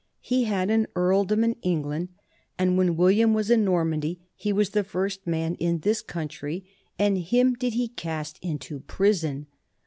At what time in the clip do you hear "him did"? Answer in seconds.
7.19-7.75